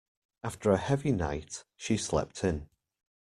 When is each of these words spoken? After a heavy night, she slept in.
After 0.43 0.71
a 0.71 0.77
heavy 0.79 1.11
night, 1.11 1.63
she 1.77 1.95
slept 1.95 2.43
in. 2.43 2.67